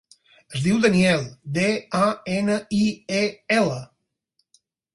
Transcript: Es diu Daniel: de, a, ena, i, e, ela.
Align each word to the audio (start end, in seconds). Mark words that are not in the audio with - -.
Es 0.53 0.61
diu 0.67 0.79
Daniel: 0.85 1.25
de, 1.59 1.67
a, 1.99 2.09
ena, 2.39 2.57
i, 2.81 2.81
e, 3.21 3.23
ela. 3.61 3.79